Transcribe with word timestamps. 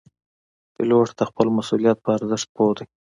پیلوټ 0.73 1.09
د 1.19 1.21
خپل 1.29 1.47
مسؤلیت 1.57 1.97
په 2.01 2.09
ارزښت 2.17 2.47
پوه 2.55 2.71
دی. 2.77 2.85